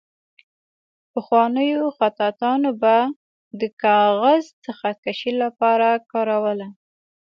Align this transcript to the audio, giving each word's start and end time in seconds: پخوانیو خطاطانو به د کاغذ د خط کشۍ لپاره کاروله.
پخوانیو 1.11 1.83
خطاطانو 1.97 2.71
به 2.81 2.95
د 3.59 3.61
کاغذ 3.83 4.43
د 4.63 4.65
خط 4.77 4.97
کشۍ 5.03 5.33
لپاره 5.43 5.87
کاروله. 6.11 6.67